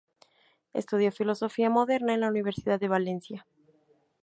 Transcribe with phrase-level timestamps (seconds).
[0.73, 3.45] Estudió filología moderna en la Universidad de Valencia.